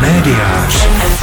Médiář. 0.00 1.17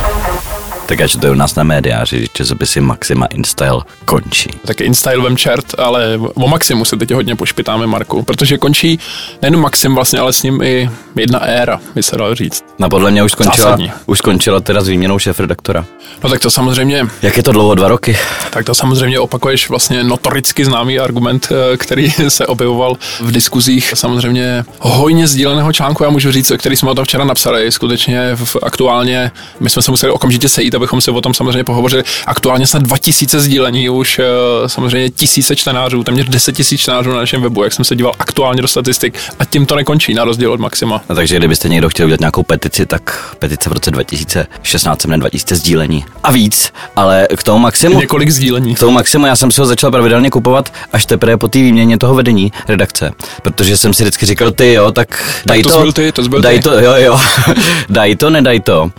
Tak 0.85 0.99
já 0.99 1.07
to 1.19 1.25
je 1.27 1.31
u 1.31 1.35
nás 1.35 1.55
na 1.55 1.63
médiáři, 1.63 2.19
že 2.21 2.27
časopisy 2.33 2.81
Maxima 2.81 3.25
InStyle 3.25 3.81
končí. 4.05 4.49
Tak 4.65 4.81
InStyle 4.81 5.23
vem 5.23 5.37
čert, 5.37 5.65
ale 5.77 6.19
o 6.33 6.47
Maximu 6.47 6.85
se 6.85 6.97
teď 6.97 7.11
hodně 7.11 7.35
pošpitáme, 7.35 7.87
Marku, 7.87 8.23
protože 8.23 8.57
končí 8.57 8.99
nejen 9.41 9.57
Maxim 9.59 9.95
vlastně, 9.95 10.19
ale 10.19 10.33
s 10.33 10.43
ním 10.43 10.61
i 10.63 10.89
jedna 11.15 11.39
éra, 11.39 11.79
by 11.95 12.03
se 12.03 12.17
dalo 12.17 12.35
říct. 12.35 12.65
No 12.79 12.89
podle 12.89 13.11
mě 13.11 13.23
už 13.23 13.31
skončila, 13.31 13.57
Zásadní. 13.67 13.91
už 14.05 14.17
skončila 14.17 14.59
teda 14.59 14.81
s 14.81 14.87
výměnou 14.87 15.19
šéf-redaktora. 15.19 15.85
No 16.23 16.29
tak 16.29 16.39
to 16.41 16.51
samozřejmě, 16.51 17.07
Jak 17.21 17.37
je 17.37 17.43
to 17.43 17.51
dlouho, 17.51 17.75
dva 17.75 17.87
roky? 17.87 18.17
tak 18.49 18.65
to 18.65 18.75
samozřejmě 18.75 19.19
opakuješ 19.19 19.69
vlastně 19.69 20.03
notoricky 20.03 20.65
známý 20.65 20.99
argument, 20.99 21.47
eh, 21.73 21.77
který 21.77 22.11
se 22.27 22.47
objevoval 22.47 22.97
v 23.19 23.31
diskuzích 23.31 23.91
samozřejmě 23.95 24.65
hojně 24.79 25.27
sdíleného 25.27 25.73
článku, 25.73 26.03
já 26.03 26.09
můžu 26.09 26.31
říct, 26.31 26.51
který 26.57 26.75
jsme 26.75 26.89
o 26.91 26.95
tom 26.95 27.05
včera 27.05 27.23
napsali, 27.25 27.71
skutečně 27.71 28.31
v, 28.35 28.55
aktuálně, 28.63 29.31
my 29.59 29.69
jsme 29.69 29.81
se 29.81 29.91
museli 29.91 30.11
okamžitě 30.11 30.49
sejít, 30.49 30.74
abychom 30.75 31.01
si 31.01 31.11
o 31.11 31.21
tom 31.21 31.33
samozřejmě 31.33 31.63
pohovořili, 31.63 32.03
aktuálně 32.25 32.67
snad 32.67 32.83
2000 32.83 33.39
sdílení, 33.39 33.89
už 33.89 34.19
eh, 34.19 34.23
samozřejmě 34.69 35.09
tisíce 35.09 35.55
čtenářů, 35.55 36.03
téměř 36.03 36.29
10 36.29 36.55
tisíc 36.55 36.81
čtenářů 36.81 37.09
na 37.09 37.17
našem 37.17 37.41
webu, 37.41 37.63
jak 37.63 37.73
jsem 37.73 37.85
se 37.85 37.95
díval 37.95 38.13
aktuálně 38.19 38.61
do 38.61 38.67
statistik 38.67 39.19
a 39.39 39.45
tím 39.45 39.65
to 39.65 39.75
nekončí, 39.75 40.13
na 40.13 40.23
rozdíl 40.23 40.53
od 40.53 40.59
Maxima. 40.59 41.01
No, 41.09 41.15
takže 41.15 41.37
kdybyste 41.37 41.69
někdo 41.69 41.89
chtěl 41.89 42.05
udělat 42.05 42.19
nějakou 42.19 42.43
petici, 42.43 42.85
tak 42.85 43.35
petice 43.39 43.69
v 43.69 43.73
roce 43.73 43.91
2016 43.91 45.01
se 45.01 45.07
jmenuje 45.07 45.19
2000 45.19 45.55
sdílení. 45.55 46.05
A 46.23 46.31
víc, 46.31 46.73
ale 46.95 47.27
k 47.37 47.43
tomu 47.43 47.59
Maximu... 47.59 47.99
Několik 47.99 48.29
sdílení. 48.29 48.75
K 48.75 48.79
tomu 48.79 48.91
Maximu 48.91 49.25
já 49.25 49.35
jsem 49.35 49.51
si 49.51 49.61
ho 49.61 49.67
začal 49.67 49.91
pravidelně 49.91 50.29
kupovat 50.29 50.73
až 50.93 51.05
teprve 51.05 51.37
po 51.37 51.47
té 51.47 51.59
výměně 51.59 51.97
toho 51.97 52.15
vedení 52.15 52.51
redakce, 52.67 53.11
protože 53.41 53.77
jsem 53.77 53.93
si 53.93 54.03
vždycky 54.03 54.25
říkal, 54.25 54.51
ty 54.51 54.73
jo, 54.73 54.91
tak 54.91 55.41
daj 55.45 55.61
to 55.63 55.69
to, 55.69 55.75
jsi 55.75 55.81
byl 55.81 55.93
ty, 55.93 56.11
to 56.11 56.23
jsi 56.23 56.29
byl 56.29 56.41
daj 56.41 56.55
ty. 56.55 56.63
to, 56.63 56.79
jo, 56.79 56.93
jo, 56.95 57.19
daj 57.89 58.15
to, 58.15 58.29
nedaj 58.29 58.59
to. 58.59 58.91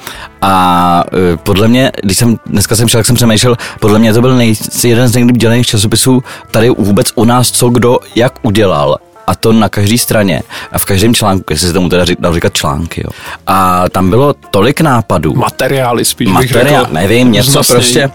A 0.42 1.04
uh, 1.32 1.36
podle 1.66 1.78
mě, 1.78 1.92
když 2.02 2.18
jsem, 2.18 2.36
dneska 2.46 2.76
jsem 2.76 2.88
šel, 2.88 2.98
jak 2.98 3.06
jsem 3.06 3.16
přemýšlel, 3.16 3.56
podle 3.80 3.98
mě 3.98 4.12
to 4.12 4.20
byl 4.20 4.36
nej, 4.36 4.54
jeden 4.84 5.08
z 5.08 5.14
nejlíp 5.14 5.36
dělaných 5.36 5.66
časopisů 5.66 6.22
tady 6.50 6.70
vůbec 6.70 7.12
u 7.14 7.24
nás, 7.24 7.50
co 7.50 7.68
kdo 7.68 7.98
jak 8.14 8.32
udělal 8.42 8.98
a 9.26 9.34
to 9.34 9.52
na 9.52 9.68
každé 9.68 9.98
straně 9.98 10.42
a 10.72 10.78
v 10.78 10.84
každém 10.84 11.14
článku, 11.14 11.44
jestli 11.50 11.66
se 11.66 11.72
tomu 11.72 11.88
teda 11.88 12.04
dal 12.18 12.34
říkat 12.34 12.54
články, 12.54 13.00
jo. 13.04 13.10
A 13.46 13.84
tam 13.88 14.10
bylo 14.10 14.34
tolik 14.50 14.80
nápadů. 14.80 15.34
Materiály 15.34 16.04
spíš 16.04 16.26
bych 16.26 16.34
Materiál, 16.34 16.84
řekl. 16.84 16.94
nevím, 16.94 17.32
něco 17.32 17.50
Vznosnej. 17.50 17.76
prostě, 17.76 18.10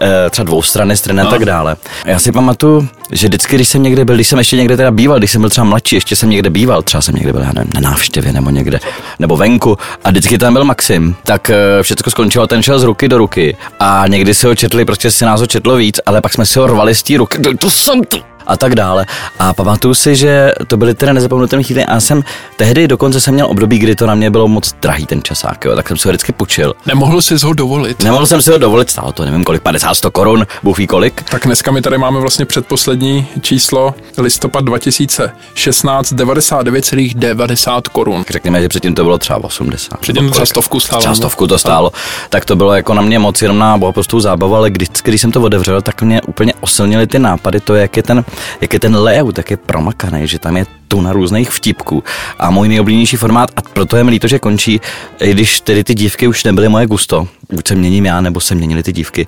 eh, 0.00 0.30
třeba 0.30 0.44
dvoustrany 0.46 0.96
strany 0.96 1.20
a 1.20 1.24
No. 1.24 1.30
tak 1.30 1.44
dále. 1.44 1.76
Já 2.04 2.18
si 2.18 2.32
pamatuju, 2.32 2.88
že 3.12 3.28
vždycky, 3.28 3.56
když 3.56 3.68
jsem 3.68 3.82
někde 3.82 4.04
byl, 4.04 4.14
když 4.14 4.28
jsem 4.28 4.38
ještě 4.38 4.56
někde 4.56 4.76
teda 4.76 4.90
býval, 4.90 5.18
když 5.18 5.30
jsem 5.30 5.40
byl 5.40 5.50
třeba 5.50 5.64
mladší, 5.64 5.96
ještě 5.96 6.16
jsem 6.16 6.30
někde 6.30 6.50
býval, 6.50 6.82
třeba 6.82 7.02
jsem 7.02 7.14
někde 7.14 7.32
byl, 7.32 7.42
já 7.42 7.52
nevím, 7.54 7.70
na 7.74 7.80
návštěvě 7.90 8.32
nebo 8.32 8.50
někde, 8.50 8.80
nebo 9.18 9.36
venku 9.36 9.78
a 10.04 10.10
vždycky 10.10 10.38
tam 10.38 10.52
byl 10.52 10.64
Maxim, 10.64 11.16
tak 11.22 11.50
eh, 11.50 11.82
všechno 11.82 12.10
skončilo, 12.10 12.46
ten 12.46 12.62
šel 12.62 12.78
z 12.78 12.82
ruky 12.82 13.08
do 13.08 13.18
ruky 13.18 13.56
a 13.80 14.04
někdy 14.08 14.34
si 14.34 14.46
ho 14.46 14.54
četli, 14.54 14.84
prostě 14.84 15.10
si 15.10 15.24
nás 15.24 15.40
ho 15.40 15.46
četlo 15.46 15.76
víc, 15.76 16.00
ale 16.06 16.20
pak 16.20 16.34
jsme 16.34 16.46
si 16.46 16.58
ho 16.58 16.66
rvali 16.66 16.94
z 16.94 17.02
té 17.02 17.16
ruky, 17.16 17.38
to, 17.38 17.56
to 17.56 17.70
jsem 17.70 18.04
to 18.04 18.18
a 18.46 18.56
tak 18.56 18.74
dále. 18.74 19.06
A 19.38 19.52
pamatuju 19.52 19.94
si, 19.94 20.16
že 20.16 20.52
to 20.66 20.76
byly 20.76 20.94
teda 20.94 21.12
nezapomenutelné 21.12 21.62
chvíle 21.62 21.84
a 21.84 21.94
já 21.94 22.00
jsem 22.00 22.24
tehdy 22.56 22.88
dokonce 22.88 23.20
jsem 23.20 23.34
měl 23.34 23.46
období, 23.46 23.78
kdy 23.78 23.94
to 23.96 24.06
na 24.06 24.14
mě 24.14 24.30
bylo 24.30 24.48
moc 24.48 24.74
drahý 24.82 25.06
ten 25.06 25.22
časák, 25.22 25.64
jo, 25.64 25.76
tak 25.76 25.88
jsem 25.88 25.96
si 25.96 26.08
ho 26.08 26.12
vždycky 26.12 26.32
půjčil. 26.32 26.74
Nemohl 26.86 27.22
jsi 27.22 27.34
ho 27.42 27.52
dovolit. 27.52 28.02
Nemohl 28.02 28.26
jsem 28.26 28.42
si 28.42 28.50
ho 28.50 28.58
dovolit, 28.58 28.90
stálo 28.90 29.12
to 29.12 29.24
nevím 29.24 29.44
kolik, 29.44 29.62
50, 29.62 29.94
100 29.94 30.10
korun, 30.10 30.46
bůh 30.62 30.78
ví 30.78 30.86
kolik. 30.86 31.22
Tak 31.30 31.46
dneska 31.46 31.70
my 31.70 31.82
tady 31.82 31.98
máme 31.98 32.20
vlastně 32.20 32.46
předposlední 32.46 33.26
číslo 33.40 33.94
listopad 34.18 34.64
2016 34.64 36.12
99,90 36.12 37.80
korun. 37.92 38.24
Řekněme, 38.30 38.62
že 38.62 38.68
předtím 38.68 38.94
to 38.94 39.02
bylo 39.04 39.18
třeba 39.18 39.44
80. 39.44 39.98
Předtím 40.00 40.30
kolik. 40.30 40.46
stovku 40.48 40.80
stálo, 40.80 41.00
Třeba 41.00 41.10
no. 41.12 41.16
stovku 41.16 41.46
to 41.46 41.58
stálo. 41.58 41.92
Tak 42.28 42.44
to 42.44 42.56
bylo 42.56 42.74
jako 42.74 42.94
na 42.94 43.02
mě 43.02 43.18
moc 43.18 43.42
jenom 43.42 43.58
na 43.58 43.78
bohaprostou 43.78 44.20
zábavu, 44.20 44.54
ale 44.54 44.70
když, 44.70 44.88
když 45.04 45.20
jsem 45.20 45.32
to 45.32 45.40
otevřel, 45.42 45.82
tak 45.82 46.02
mě 46.02 46.22
úplně 46.22 46.54
osilnily 46.60 47.06
ty 47.06 47.18
nápady, 47.18 47.60
to, 47.60 47.74
jak 47.74 47.96
je 47.96 48.02
ten, 48.02 48.24
jak 48.60 48.72
je 48.72 48.80
ten 48.80 48.96
layout, 48.96 49.38
jak 49.38 49.50
je 49.50 49.56
promakaný, 49.56 50.26
že 50.26 50.38
tam 50.38 50.56
je 50.56 50.66
tu 50.88 51.00
na 51.00 51.12
různých 51.12 51.50
vtipků. 51.50 52.04
A 52.38 52.50
můj 52.50 52.68
nejoblíbenější 52.68 53.16
formát, 53.16 53.50
a 53.56 53.62
proto 53.62 53.96
je 53.96 54.04
mi 54.04 54.10
líto, 54.10 54.28
že 54.28 54.38
končí, 54.38 54.80
i 55.20 55.30
když 55.30 55.60
tedy 55.60 55.84
ty 55.84 55.94
dívky 55.94 56.28
už 56.28 56.44
nebyly 56.44 56.68
moje 56.68 56.86
gusto, 56.86 57.28
buď 57.52 57.68
se 57.68 57.74
měním 57.74 58.06
já, 58.06 58.20
nebo 58.20 58.40
se 58.40 58.54
měnily 58.54 58.82
ty 58.82 58.92
dívky. 58.92 59.26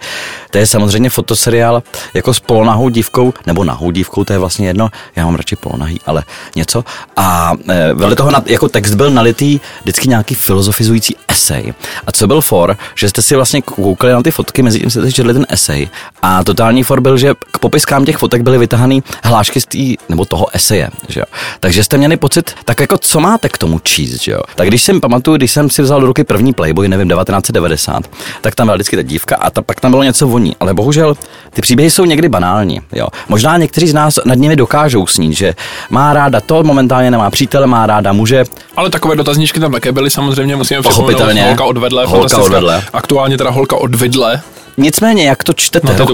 To 0.51 0.59
je 0.59 0.67
samozřejmě 0.67 1.11
fotoseriál 1.11 1.83
jako 2.15 2.35
s 2.35 2.41
polonahou 2.41 2.89
dívkou, 2.89 3.35
nebo 3.47 3.65
nahou 3.65 3.91
dívkou, 3.91 4.25
to 4.25 4.33
je 4.33 4.39
vlastně 4.39 4.67
jedno, 4.67 4.89
já 5.17 5.25
mám 5.25 5.35
radši 5.35 5.57
polonahý, 5.57 6.01
ale 6.07 6.25
něco. 6.57 6.85
A 7.17 7.53
e, 7.69 7.95
vedle 7.95 8.17
toho 8.17 8.31
na, 8.31 8.43
jako 8.47 8.69
text 8.69 8.95
byl 8.95 9.11
nalitý 9.11 9.61
vždycky 9.83 10.09
nějaký 10.09 10.35
filozofizující 10.35 11.17
esej. 11.29 11.75
A 12.07 12.13
co 12.13 12.27
byl 12.27 12.41
for, 12.41 12.77
že 12.95 13.09
jste 13.09 13.23
si 13.23 13.35
vlastně 13.35 13.63
koukali 13.63 14.13
na 14.13 14.23
ty 14.23 14.31
fotky, 14.31 14.63
mezi 14.63 14.81
tím 14.81 14.91
jste 14.91 15.13
četli 15.13 15.35
ten 15.35 15.47
esej. 15.49 15.89
A 16.23 16.45
totální 16.45 16.83
for 16.83 17.01
byl, 17.01 17.19
že 17.19 17.35
k 17.53 17.59
popiskám 17.59 18.05
těch 18.05 18.17
fotek 18.17 18.43
byly 18.43 18.59
vytahaný 18.59 19.03
hlášky 19.25 19.61
z 19.61 19.67
tý, 19.67 19.97
nebo 20.09 20.25
toho 20.25 20.47
eseje. 20.57 20.89
Že 21.09 21.21
jo? 21.21 21.27
Takže 21.61 21.85
jste 21.85 21.97
měli 21.97 22.17
pocit, 22.17 22.55
tak 22.65 22.81
jako 22.81 22.99
co 22.99 23.21
máte 23.21 23.49
k 23.49 23.59
tomu 23.59 23.79
číst, 23.79 24.23
že 24.23 24.33
jo? 24.33 24.41
Tak 24.55 24.69
když 24.69 24.83
jsem 24.83 25.01
pamatuju, 25.01 25.37
když 25.37 25.53
jsem 25.53 25.71
si 25.71 25.83
vzal 25.83 26.01
do 26.01 26.07
ruky 26.07 26.25
první 26.25 26.53
Playboy, 26.53 26.89
nevím, 26.89 27.09
1990, 27.09 28.03
tak 28.41 28.55
tam 28.55 28.67
byla 28.67 28.75
vždycky 28.75 28.97
ta 28.97 29.03
dívka 29.03 29.37
a 29.37 29.51
ta, 29.51 29.63
pak 29.63 29.81
tam 29.81 29.91
bylo 29.91 30.03
něco 30.03 30.29
voní. 30.29 30.57
Ale 30.61 30.75
bohužel 30.75 31.17
ty 31.51 31.63
příběhy 31.63 31.91
jsou 31.91 32.05
někdy 32.05 32.29
banální. 32.29 32.81
Jo? 32.93 33.07
Možná 33.29 33.57
někteří 33.57 33.89
z 33.89 33.95
nás 33.95 34.19
nad 34.25 34.35
nimi 34.35 34.57
dokážou 34.57 35.07
snít, 35.07 35.33
že 35.33 35.55
má 35.91 36.13
ráda 36.13 36.41
to, 36.41 36.63
momentálně 36.63 37.11
nemá 37.11 37.31
přítele, 37.31 37.67
má 37.67 37.87
ráda 37.87 38.13
muže, 38.13 38.45
Ale 38.77 38.91
takové 38.91 39.17
dotazníčky 39.17 39.61
tam 39.61 39.73
také 39.73 39.93
byly, 39.93 40.11
samozřejmě 40.11 40.57
musíme 40.57 40.83
Pochopitelně. 40.83 41.45
holka 41.45 41.65
odvedle, 41.65 42.07
Holka 42.07 42.39
odvedle. 42.39 42.83
Aktuálně 42.93 43.39
teda 43.39 43.51
holka 43.51 43.77
odvedle. 43.77 44.41
Nicméně, 44.77 45.29
jak 45.29 45.45
to 45.45 45.53
čtete 45.53 45.93
Na 45.93 45.99
rok, 45.99 46.11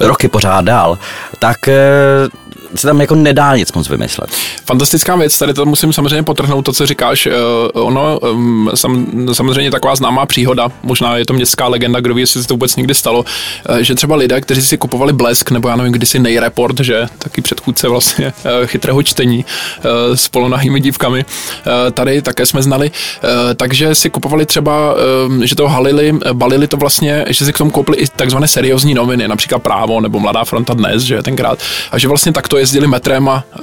roky 0.00 0.28
pořád 0.28 0.64
dál, 0.64 0.98
tak 1.38 1.68
e, 1.68 1.74
se 2.76 2.86
tam 2.86 3.00
jako 3.00 3.14
nedá 3.14 3.56
nic 3.56 3.72
moc 3.72 3.88
vymyslet. 3.88 4.30
Fantastická 4.64 5.16
věc, 5.16 5.38
tady 5.38 5.54
to 5.54 5.66
musím 5.66 5.92
samozřejmě 5.92 6.22
potrhnout 6.22 6.64
to, 6.64 6.72
co 6.72 6.86
říkáš. 6.86 7.26
eh, 7.26 7.32
Ono, 7.72 8.20
sam, 8.74 9.06
samozřejmě 9.32 9.70
taková 9.70 9.96
známá 9.96 10.26
příhoda, 10.26 10.68
možná 10.82 11.16
je 11.16 11.26
to 11.26 11.32
městská 11.32 11.68
legenda, 11.68 12.00
kdo 12.00 12.14
ví, 12.14 12.22
jestli 12.22 12.42
se 12.42 12.48
to 12.48 12.54
vůbec 12.54 12.76
někdy 12.76 12.94
stalo, 12.94 13.24
eh, 13.68 13.84
že 13.84 13.94
třeba 13.94 14.16
lidé, 14.16 14.40
kteří 14.40 14.62
si 14.62 14.78
kupovali 14.78 15.12
blesk, 15.12 15.50
nebo 15.50 15.68
já 15.68 15.76
nevím, 15.76 15.92
kdysi 15.92 16.18
nejreport, 16.18 16.80
že 16.80 17.06
taky 17.18 17.40
předchůdce 17.40 17.88
vlastně 17.88 18.32
eh, 18.44 18.66
chytrého 18.66 19.02
čtení 19.02 19.44
s 20.14 20.28
polonahými 20.28 20.80
dívkami, 20.80 21.24
tady 21.92 22.22
také 22.22 22.46
jsme 22.46 22.62
znali, 22.62 22.90
takže 23.56 23.94
si 23.94 24.10
kupovali 24.10 24.46
třeba, 24.46 24.94
že 25.42 25.54
to 25.54 25.68
halili, 25.68 26.12
balili 26.32 26.66
to 26.66 26.76
vlastně, 26.76 27.24
že 27.28 27.44
si 27.44 27.52
k 27.52 27.58
tomu 27.58 27.70
koupili 27.70 27.96
i 27.96 28.06
takzvané 28.06 28.48
seriózní 28.48 28.94
noviny, 28.94 29.28
například 29.28 29.58
Právo 29.58 30.00
nebo 30.00 30.20
Mladá 30.20 30.44
fronta 30.44 30.74
dnes, 30.74 31.02
že 31.02 31.22
tenkrát, 31.22 31.58
a 31.90 31.98
že 31.98 32.08
vlastně 32.08 32.32
takto 32.32 32.56
jezdili 32.64 32.86
metrem 32.86 33.28
a 33.28 33.44
eh, 33.54 33.58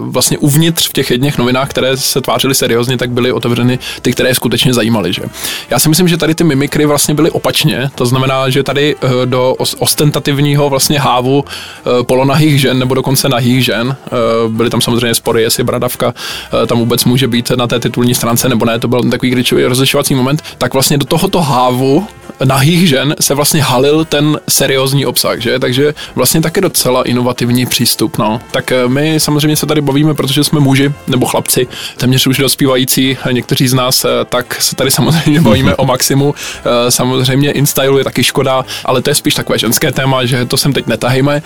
vlastně 0.00 0.38
uvnitř 0.38 0.88
v 0.88 0.92
těch 0.92 1.10
jedných 1.10 1.38
novinách, 1.38 1.68
které 1.70 1.96
se 1.96 2.20
tvářily 2.20 2.54
seriózně, 2.54 2.96
tak 2.96 3.10
byly 3.10 3.32
otevřeny 3.32 3.78
ty, 4.02 4.12
které 4.12 4.34
skutečně 4.34 4.74
zajímaly. 4.74 5.12
Že? 5.12 5.22
Já 5.70 5.78
si 5.78 5.88
myslím, 5.88 6.08
že 6.08 6.16
tady 6.16 6.34
ty 6.34 6.44
mimikry 6.44 6.86
vlastně 6.86 7.14
byly 7.14 7.30
opačně, 7.30 7.90
to 7.94 8.06
znamená, 8.06 8.48
že 8.50 8.62
tady 8.62 8.96
eh, 8.96 9.26
do 9.26 9.54
os- 9.58 9.76
ostentativního 9.78 10.70
vlastně 10.70 11.00
hávu 11.00 11.44
eh, 11.44 12.02
polonahých 12.02 12.60
žen 12.60 12.78
nebo 12.78 12.94
dokonce 12.94 13.28
nahých 13.28 13.64
žen, 13.64 13.96
eh, 14.06 14.10
byly 14.48 14.70
tam 14.70 14.80
samozřejmě 14.80 15.14
spory, 15.14 15.42
jestli 15.42 15.64
bradavka 15.64 16.14
eh, 16.62 16.66
tam 16.66 16.78
vůbec 16.78 17.04
může 17.04 17.28
být 17.28 17.50
na 17.56 17.66
té 17.66 17.80
titulní 17.80 18.14
stránce 18.14 18.48
nebo 18.48 18.64
ne, 18.64 18.78
to 18.78 18.88
byl 18.88 19.10
takový 19.10 19.32
klíčový 19.32 19.64
rozlišovací 19.64 20.14
moment, 20.14 20.42
tak 20.58 20.72
vlastně 20.72 20.98
do 20.98 21.04
tohoto 21.04 21.40
hávu 21.40 22.06
nahých 22.44 22.88
žen 22.88 23.14
se 23.20 23.34
vlastně 23.34 23.62
halil 23.62 24.04
ten 24.04 24.40
seriózní 24.48 25.06
obsah, 25.06 25.38
že? 25.38 25.58
Takže 25.58 25.94
vlastně 26.14 26.40
taky 26.40 26.60
docela 26.60 27.02
inovativní 27.02 27.66
přístup, 27.66 28.18
no. 28.18 28.40
Tak 28.50 28.72
eh, 28.72 28.88
my 28.88 29.20
samozřejmě 29.20 29.56
se 29.56 29.66
tady 29.66 29.80
bavíme, 29.80 30.14
protože 30.14 30.44
jsme 30.44 30.60
muži 30.60 30.92
nebo 31.06 31.26
chlapci, 31.26 31.66
téměř 31.96 32.26
už 32.26 32.38
dospívající, 32.38 33.18
někteří 33.32 33.68
z 33.68 33.74
nás, 33.74 34.04
eh, 34.04 34.08
tak 34.28 34.62
se 34.62 34.76
tady 34.76 34.90
samozřejmě 34.90 35.40
bavíme 35.40 35.76
o 35.76 35.86
maximu. 35.86 36.34
Eh, 36.64 36.90
Samozřejmě 36.90 37.52
InStyle 37.52 38.00
je 38.00 38.04
taky 38.04 38.24
škoda, 38.24 38.64
ale 38.84 39.02
to 39.02 39.10
je 39.10 39.14
spíš 39.14 39.34
takové 39.34 39.58
ženské 39.58 39.92
téma, 39.92 40.24
že 40.24 40.44
to 40.44 40.56
sem 40.56 40.72
teď 40.72 40.86
netahejme. 40.86 41.42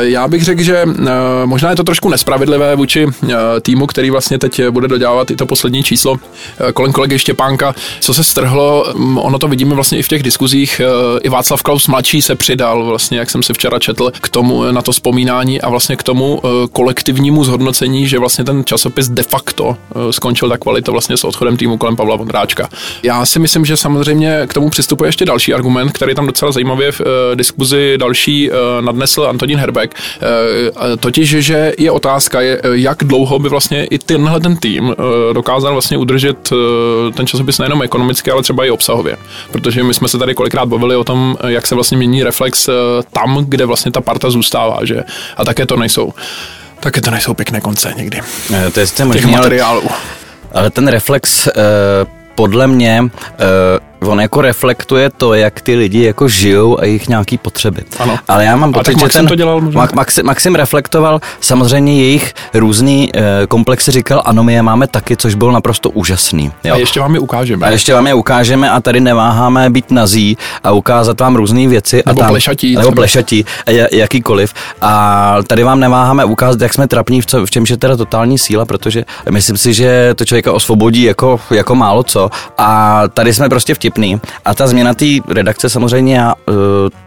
Já 0.00 0.28
bych 0.28 0.44
řekl, 0.44 0.62
že 0.62 0.84
možná 1.44 1.70
je 1.70 1.76
to 1.76 1.84
trošku 1.84 2.08
nespravedlivé 2.08 2.76
vůči 2.76 3.06
týmu, 3.60 3.86
který 3.86 4.10
vlastně 4.10 4.38
teď 4.38 4.68
bude 4.70 4.88
dodělávat 4.88 5.30
i 5.30 5.36
to 5.36 5.46
poslední 5.46 5.82
číslo 5.82 6.16
kolem 6.74 6.92
kolegy 6.92 7.18
Štěpánka, 7.18 7.74
co 8.00 8.14
se 8.14 8.24
strhlo, 8.24 8.86
mm, 8.94 9.18
ono 9.18 9.38
to 9.38 9.48
vidíme 9.48 9.74
vlastně 9.74 9.98
i 9.98 10.02
v 10.02 10.08
těch 10.08 10.22
diskuzích 10.26 10.80
uh, 10.80 11.18
i 11.22 11.28
Václav 11.28 11.62
Klaus 11.62 11.86
mladší 11.86 12.22
se 12.22 12.34
přidal, 12.34 12.84
vlastně, 12.84 13.18
jak 13.18 13.30
jsem 13.30 13.42
si 13.42 13.52
včera 13.52 13.78
četl, 13.78 14.12
k 14.20 14.28
tomu 14.28 14.72
na 14.72 14.82
to 14.82 14.92
vzpomínání 14.92 15.60
a 15.60 15.68
vlastně 15.70 15.96
k 15.96 16.02
tomu 16.02 16.34
uh, 16.34 16.50
kolektivnímu 16.72 17.44
zhodnocení, 17.44 18.08
že 18.08 18.18
vlastně 18.18 18.44
ten 18.44 18.64
časopis 18.64 19.08
de 19.08 19.22
facto 19.22 19.76
skončil 20.10 20.48
ta 20.48 20.56
kvalita 20.58 20.92
vlastně 20.92 21.16
s 21.16 21.24
odchodem 21.24 21.56
týmu 21.56 21.78
kolem 21.78 21.96
Pavla 21.96 22.16
Vondráčka. 22.16 22.68
Já 23.02 23.26
si 23.26 23.38
myslím, 23.38 23.64
že 23.64 23.76
samozřejmě 23.76 24.42
k 24.46 24.54
tomu 24.54 24.70
přistupuje 24.70 25.08
ještě 25.08 25.24
další 25.24 25.54
argument, 25.54 25.92
který 25.92 26.14
tam 26.14 26.26
docela 26.26 26.52
zajímavě 26.52 26.92
v 26.92 27.00
diskuzi 27.34 27.94
další 27.98 28.50
nadnesl 28.80 29.22
Antonín 29.22 29.58
Herbeck, 29.58 29.94
totiž, 31.00 31.28
že 31.28 31.72
je 31.78 31.90
otázka, 31.90 32.40
jak 32.72 32.98
dlouho 33.04 33.38
by 33.38 33.48
vlastně 33.48 33.84
i 33.84 33.98
tenhle 33.98 34.40
ten 34.40 34.56
tým 34.56 34.94
dokázal 35.32 35.72
vlastně 35.72 35.98
udržet 35.98 36.50
ten 37.14 37.26
časopis 37.26 37.58
nejenom 37.58 37.82
ekonomicky, 37.82 38.30
ale 38.30 38.42
třeba 38.42 38.64
i 38.64 38.70
obsahově. 38.70 39.16
Protože 39.52 39.82
my 39.82 39.94
jsme 39.94 40.08
se 40.08 40.15
tady 40.18 40.34
kolikrát 40.34 40.66
bavili 40.66 40.96
o 40.96 41.04
tom, 41.04 41.36
jak 41.46 41.66
se 41.66 41.74
vlastně 41.74 41.96
mění 41.96 42.22
reflex 42.22 42.68
uh, 42.68 42.74
tam, 43.12 43.44
kde 43.48 43.66
vlastně 43.66 43.92
ta 43.92 44.00
parta 44.00 44.30
zůstává, 44.30 44.78
že? 44.82 45.02
A 45.36 45.44
také 45.44 45.66
to 45.66 45.76
nejsou. 45.76 46.12
Také 46.80 47.00
to 47.00 47.10
nejsou 47.10 47.34
pěkné 47.34 47.60
konce 47.60 47.94
někdy. 47.96 48.20
To 48.72 48.80
je 48.80 48.86
možný, 49.04 49.22
Těch 49.22 49.30
materiálů. 49.30 49.82
Ale, 49.82 49.98
ale 50.52 50.70
ten 50.70 50.88
reflex 50.88 51.46
uh, 51.46 51.52
podle 52.34 52.66
mě 52.66 53.00
uh, 53.02 53.08
on 54.00 54.20
jako 54.20 54.40
reflektuje 54.40 55.10
to, 55.10 55.34
jak 55.34 55.60
ty 55.60 55.76
lidi 55.76 56.04
jako 56.04 56.28
žijou 56.28 56.80
a 56.80 56.84
jejich 56.84 57.08
nějaký 57.08 57.38
potřeby. 57.38 57.82
Ano. 57.98 58.18
Ale 58.28 58.44
já 58.44 58.56
mám 58.56 58.72
pocit, 58.72 59.00
že 59.00 59.08
ten, 59.08 59.26
to 59.26 59.34
dělal 59.34 59.60
možná. 59.60 59.88
Maxim, 59.94 60.26
Maxim 60.26 60.54
reflektoval 60.54 61.20
samozřejmě 61.40 62.00
jejich 62.00 62.34
různý 62.54 63.10
e, 63.14 63.46
komplexy, 63.46 63.90
říkal, 63.90 64.22
ano, 64.24 64.44
my 64.44 64.54
je 64.54 64.62
máme 64.62 64.86
taky, 64.86 65.16
což 65.16 65.34
bylo 65.34 65.52
naprosto 65.52 65.90
úžasný. 65.90 66.52
Jo. 66.64 66.74
A 66.74 66.78
ještě 66.78 67.00
vám 67.00 67.14
je 67.14 67.20
ukážeme. 67.20 67.66
A 67.66 67.70
ještě 67.70 67.94
vám 67.94 68.06
je 68.06 68.14
ukážeme 68.14 68.70
a 68.70 68.80
tady 68.80 69.00
neváháme 69.00 69.70
být 69.70 69.90
nazí 69.90 70.36
a 70.64 70.72
ukázat 70.72 71.20
vám 71.20 71.36
různé 71.36 71.68
věci. 71.68 72.02
Nebo 72.06 72.20
a 72.20 72.24
tam, 72.24 72.30
plešatí. 72.30 72.76
Nebo 72.76 72.92
plešatí, 72.92 73.44
jakýkoliv. 73.92 74.54
A 74.82 75.36
tady 75.46 75.64
vám 75.64 75.80
neváháme 75.80 76.24
ukázat, 76.24 76.60
jak 76.60 76.74
jsme 76.74 76.88
trapní, 76.88 77.20
v, 77.20 77.26
co, 77.26 77.46
v 77.46 77.50
čemž 77.50 77.70
je 77.70 77.76
teda 77.76 77.96
totální 77.96 78.38
síla, 78.38 78.64
protože 78.64 79.04
myslím 79.30 79.56
si, 79.56 79.74
že 79.74 80.14
to 80.14 80.24
člověka 80.24 80.52
osvobodí 80.52 81.02
jako, 81.02 81.40
jako 81.50 81.74
málo 81.74 82.02
co. 82.02 82.30
A 82.58 83.02
tady 83.08 83.34
jsme 83.34 83.48
prostě 83.48 83.74
vtipný. 83.86 84.20
A 84.44 84.54
ta 84.54 84.66
změna 84.66 84.94
té 84.94 85.06
redakce 85.28 85.68
samozřejmě 85.68 86.16
já 86.16 86.34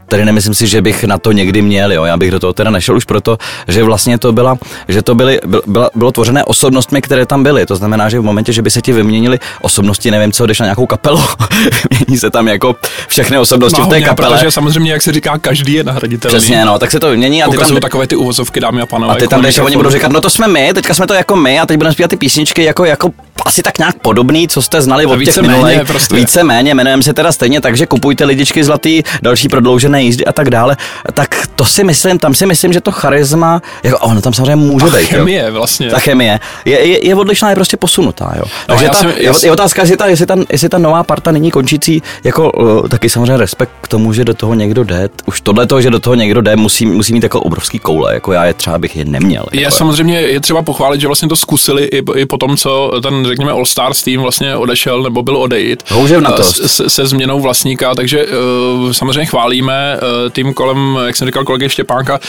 Tady 0.09 0.25
nemyslím 0.25 0.53
si, 0.53 0.67
že 0.67 0.81
bych 0.81 1.03
na 1.03 1.17
to 1.17 1.31
někdy 1.31 1.61
měl, 1.61 1.93
jo. 1.93 2.03
Já 2.03 2.17
bych 2.17 2.31
do 2.31 2.39
toho 2.39 2.53
teda 2.53 2.71
nešel 2.71 2.97
už 2.97 3.05
proto, 3.05 3.37
že 3.67 3.83
vlastně 3.83 4.17
to 4.17 4.33
byla, 4.33 4.57
že 4.87 5.01
to 5.01 5.15
byly, 5.15 5.39
bylo, 5.67 5.89
bylo 5.95 6.11
tvořené 6.11 6.43
osobnostmi, 6.43 7.01
které 7.01 7.25
tam 7.25 7.43
byly. 7.43 7.65
To 7.65 7.75
znamená, 7.75 8.09
že 8.09 8.19
v 8.19 8.23
momentě, 8.23 8.53
že 8.53 8.61
by 8.61 8.71
se 8.71 8.81
ti 8.81 8.93
vyměnili 8.93 9.39
osobnosti, 9.61 10.11
nevím 10.11 10.31
co, 10.31 10.45
jdeš 10.45 10.59
na 10.59 10.65
nějakou 10.65 10.85
kapelu, 10.85 11.23
mění 11.99 12.19
se 12.19 12.29
tam 12.29 12.47
jako 12.47 12.75
všechny 13.07 13.37
osobnosti 13.37 13.81
no, 13.81 13.87
v 13.87 13.89
té 13.89 14.01
kapele. 14.01 14.37
Protože 14.37 14.51
samozřejmě, 14.51 14.91
jak 14.91 15.01
se 15.01 15.11
říká, 15.11 15.37
každý 15.37 15.73
je 15.73 15.83
nahraditelný. 15.83 16.37
Přesně, 16.37 16.65
no, 16.65 16.79
tak 16.79 16.91
se 16.91 16.99
to 16.99 17.09
vymění. 17.09 17.43
A 17.43 17.49
ty 17.49 17.57
tam, 17.57 17.75
takové 17.75 18.07
ty 18.07 18.15
uvozovky, 18.15 18.59
dámy 18.59 18.81
a 18.81 18.85
pánové. 18.85 19.13
A 19.13 19.17
ty 19.17 19.27
tam 19.27 19.41
jdeš 19.41 19.57
a 19.57 19.63
oni 19.63 19.77
budou 19.77 19.89
říkat, 19.89 20.11
no 20.11 20.21
to 20.21 20.29
jsme 20.29 20.47
my, 20.47 20.73
teďka 20.73 20.93
jsme 20.93 21.07
to 21.07 21.13
jako 21.13 21.35
my 21.35 21.59
a 21.59 21.65
teď 21.65 21.77
budeme 21.77 21.93
zpívat 21.93 22.09
ty 22.09 22.17
písničky 22.17 22.63
jako, 22.63 22.85
jako 22.85 23.09
asi 23.45 23.63
tak 23.63 23.77
nějak 23.77 23.95
podobný, 24.01 24.47
co 24.47 24.61
jste 24.61 24.81
znali 24.81 25.05
od 25.05 25.23
těch 25.23 25.37
minulých. 25.37 25.79
Prostě. 25.87 26.15
Více 26.15 26.43
méně, 26.43 26.71
jmenujeme 26.71 27.03
se 27.03 27.13
teda 27.13 27.31
stejně, 27.31 27.61
takže 27.61 27.85
kupujte 27.85 28.25
lidičky 28.25 28.63
zlatý, 28.63 29.03
další 29.21 29.49
prodloužené 29.49 29.98
jízdy 30.03 30.25
a 30.25 30.31
tak 30.31 30.49
dále. 30.49 30.77
Tak 31.13 31.47
to 31.55 31.65
si 31.65 31.83
myslím, 31.83 32.19
tam 32.19 32.33
si 32.33 32.45
myslím, 32.45 32.73
že 32.73 32.81
to 32.81 32.91
charisma, 32.91 33.61
jako 33.83 33.97
ono 33.97 34.21
tam 34.21 34.33
samozřejmě 34.33 34.55
může 34.55 34.85
být. 34.85 35.05
chemie 35.05 35.45
jo. 35.45 35.53
vlastně. 35.53 35.89
Ta 35.89 35.99
chemie 35.99 36.39
je, 36.65 36.87
je, 36.87 37.07
je 37.07 37.15
odlišná, 37.15 37.49
je 37.49 37.55
prostě 37.55 37.77
posunutá. 37.77 38.33
Jo. 38.37 38.43
No, 38.45 38.75
takže 38.75 38.89
ta, 38.89 38.93
jsem, 38.93 39.13
je, 39.17 39.31
je 39.43 39.51
otázka, 39.51 39.81
jestli 39.81 39.97
ta, 39.97 40.05
jestli, 40.05 40.25
ta, 40.25 40.35
jestli 40.51 40.69
ta 40.69 40.77
nová 40.77 41.03
parta 41.03 41.31
není 41.31 41.51
končící, 41.51 42.01
jako 42.23 42.51
uh, 42.51 42.87
taky 42.87 43.09
samozřejmě 43.09 43.37
respekt 43.37 43.71
k 43.81 43.87
tomu, 43.87 44.13
že 44.13 44.25
do 44.25 44.33
toho 44.33 44.53
někdo 44.53 44.83
jde. 44.83 45.09
Už 45.25 45.41
tohle 45.41 45.67
to, 45.67 45.81
že 45.81 45.89
do 45.89 45.99
toho 45.99 46.15
někdo 46.15 46.41
jde, 46.41 46.55
musí, 46.55 46.85
musí 46.85 47.13
mít 47.13 47.23
jako 47.23 47.41
obrovský 47.41 47.79
koule, 47.79 48.13
jako 48.13 48.33
já 48.33 48.45
je 48.45 48.53
třeba 48.53 48.77
bych 48.77 48.95
je 48.95 49.05
neměl. 49.05 49.45
Je 49.51 49.61
jako, 49.61 49.75
samozřejmě 49.75 50.21
je 50.21 50.39
třeba 50.39 50.61
pochválit, 50.61 51.01
že 51.01 51.07
vlastně 51.07 51.29
to 51.29 51.35
zkusili 51.35 51.83
i, 51.83 52.03
i 52.15 52.25
po 52.25 52.37
tom, 52.37 52.57
co 52.57 52.91
ten, 53.03 53.25
řekněme, 53.25 53.51
All 53.51 53.65
Stars 53.65 54.03
tým 54.03 54.21
vlastně 54.21 54.55
odešel 54.55 55.03
nebo 55.03 55.23
byl 55.23 55.37
odejít. 55.37 55.83
na 56.21 56.31
to. 56.31 56.43
Se, 56.43 56.89
se 56.89 57.07
změnou 57.07 57.39
vlastníka, 57.39 57.95
takže 57.95 58.25
uh, 58.25 58.91
samozřejmě 58.91 59.25
chválíme 59.25 59.88
uh, 59.95 60.29
tým 60.29 60.53
kolem, 60.53 60.99
jak 61.05 61.15
jsem 61.15 61.27
říkal 61.27 61.43
kolegy 61.43 61.69
Štěpánka, 61.69 62.19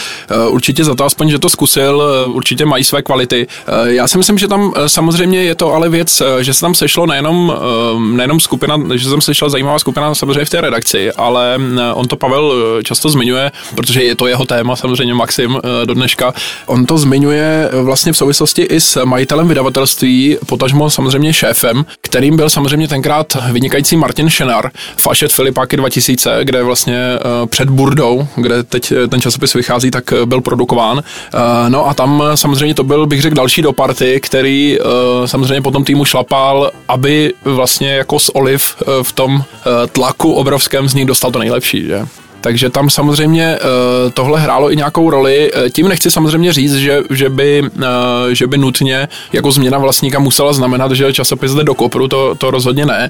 uh, 0.47 0.53
určitě 0.53 0.83
za 0.83 0.95
to 0.95 1.05
aspoň, 1.05 1.29
že 1.29 1.39
to 1.39 1.49
zkusil, 1.49 2.03
uh, 2.27 2.35
určitě 2.35 2.65
mají 2.65 2.83
své 2.83 3.01
kvality. 3.01 3.47
Já 3.83 4.07
si 4.07 4.17
myslím, 4.17 4.37
že 4.37 4.47
tam 4.47 4.73
samozřejmě 4.87 5.43
je 5.43 5.55
to 5.55 5.73
ale 5.73 5.89
věc, 5.89 6.21
že 6.39 6.53
se 6.53 6.61
tam 6.61 6.75
sešlo 6.75 7.05
nejenom, 7.05 7.53
nejenom 8.11 8.39
skupina, 8.39 8.77
že 8.95 9.03
se 9.03 9.09
tam 9.09 9.21
sešla 9.21 9.49
zajímavá 9.49 9.79
skupina 9.79 10.15
samozřejmě 10.15 10.45
v 10.45 10.49
té 10.49 10.61
redakci, 10.61 11.11
ale 11.11 11.59
on 11.93 12.07
to 12.07 12.15
Pavel 12.15 12.53
často 12.83 13.09
zmiňuje, 13.09 13.51
protože 13.75 14.03
je 14.03 14.15
to 14.15 14.27
jeho 14.27 14.45
téma 14.45 14.75
samozřejmě 14.75 15.13
Maxim 15.13 15.59
do 15.85 15.93
dneška. 15.93 16.33
On 16.65 16.85
to 16.85 16.97
zmiňuje 16.97 17.69
vlastně 17.81 18.13
v 18.13 18.17
souvislosti 18.17 18.61
i 18.61 18.81
s 18.81 19.05
majitelem 19.05 19.47
vydavatelství, 19.47 20.37
potažmo 20.45 20.89
samozřejmě 20.89 21.33
šéfem, 21.33 21.85
kterým 22.01 22.35
byl 22.35 22.49
samozřejmě 22.49 22.87
tenkrát 22.87 23.37
vynikající 23.51 23.97
Martin 23.97 24.29
Šenar, 24.29 24.71
Fašet 24.97 25.33
Filipáky 25.33 25.77
2000, 25.77 26.39
kde 26.43 26.63
vlastně 26.63 26.97
před 27.51 27.69
Burdou, 27.69 28.27
kde 28.35 28.63
teď 28.63 28.91
eh, 28.91 29.07
ten 29.07 29.21
časopis 29.21 29.53
vychází, 29.53 29.91
tak 29.91 30.11
uh, 30.11 30.25
byl 30.25 30.41
produkován. 30.41 30.97
Uh, 30.97 31.41
no 31.69 31.87
a 31.87 31.93
tam 31.93 32.23
samozřejmě 32.35 32.75
to 32.75 32.83
byl, 32.83 33.07
bych 33.07 33.21
řekl, 33.21 33.35
další 33.35 33.61
do 33.61 33.73
party, 33.73 34.19
který 34.23 34.77
samozřejmě 35.25 35.61
potom 35.61 35.83
týmu 35.83 36.05
šlapal, 36.05 36.71
aby 36.87 37.33
vlastně 37.43 37.89
jako 37.89 38.19
s 38.19 38.35
Oliv 38.35 38.75
v 39.01 39.11
tom 39.11 39.43
tlaku 39.91 40.33
obrovském 40.33 40.89
z 40.89 40.93
nich 40.93 41.05
dostal 41.05 41.31
to 41.31 41.39
nejlepší, 41.39 41.85
že? 41.85 42.05
Takže 42.41 42.69
tam 42.69 42.89
samozřejmě 42.89 43.45
eh, 43.55 43.59
tohle 44.13 44.39
hrálo 44.39 44.71
i 44.71 44.75
nějakou 44.75 45.09
roli. 45.09 45.51
Eh, 45.53 45.69
tím 45.69 45.87
nechci 45.87 46.11
samozřejmě 46.11 46.53
říct, 46.53 46.75
že, 46.75 47.01
že, 47.09 47.29
by, 47.29 47.63
eh, 47.81 48.35
že 48.35 48.47
by 48.47 48.57
nutně 48.57 49.07
jako 49.33 49.51
změna 49.51 49.77
vlastníka 49.77 50.19
musela 50.19 50.53
znamenat, 50.53 50.91
že 50.91 51.13
časopis 51.13 51.51
jde 51.51 51.63
do 51.63 51.75
kopru, 51.75 52.07
to, 52.07 52.35
to 52.35 52.51
rozhodně 52.51 52.85
ne. 52.85 53.09